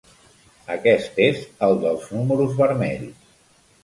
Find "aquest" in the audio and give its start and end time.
0.75-1.19